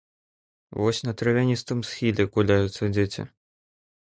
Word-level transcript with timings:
Вось 0.83 1.01
на 1.07 1.13
травяністым 1.23 1.83
схіле 1.91 2.27
куляюцца 2.39 2.91
дзеці. 2.97 3.29